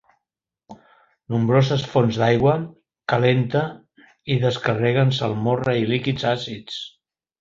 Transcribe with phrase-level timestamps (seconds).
[1.33, 2.55] Nombroses fonts d’aigua
[3.13, 3.61] calenta
[4.29, 6.81] hi descarreguen salmorra i líquids àcids.